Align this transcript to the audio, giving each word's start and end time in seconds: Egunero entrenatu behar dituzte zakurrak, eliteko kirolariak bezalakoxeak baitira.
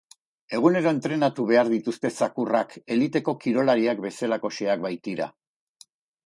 Egunero 0.59 0.91
entrenatu 0.93 1.43
behar 1.51 1.69
dituzte 1.73 2.11
zakurrak, 2.13 2.73
eliteko 2.97 3.35
kirolariak 3.45 4.03
bezalakoxeak 4.07 4.83
baitira. 4.89 5.31